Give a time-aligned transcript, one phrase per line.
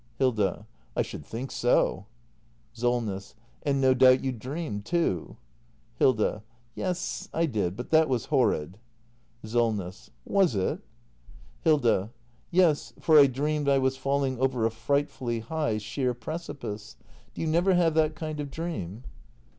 [0.17, 0.65] Hilda.
[0.95, 2.07] I should think so.
[2.73, 3.35] Solness.
[3.61, 5.37] And no doubt you dreamed, too.
[5.99, 6.41] Hilda.
[6.73, 7.75] Yes, I did.
[7.77, 8.79] But that was horrid.
[9.43, 10.09] Solness.
[10.25, 10.79] Was it?
[11.63, 12.09] Hilda.
[12.49, 16.97] Yes, for I dreamed I was falling over a frightfully high, sheer precipice.
[17.35, 19.03] Do you never have that kind of dream